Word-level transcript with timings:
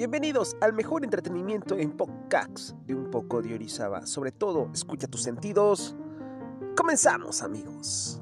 Bienvenidos 0.00 0.56
al 0.62 0.72
mejor 0.72 1.04
entretenimiento 1.04 1.76
en 1.76 1.94
podcast 1.94 2.70
de 2.86 2.94
un 2.94 3.10
poco 3.10 3.42
de 3.42 3.52
Orizaba. 3.52 4.06
Sobre 4.06 4.32
todo, 4.32 4.70
escucha 4.72 5.06
tus 5.06 5.22
sentidos. 5.22 5.94
Comenzamos, 6.74 7.42
amigos. 7.42 8.19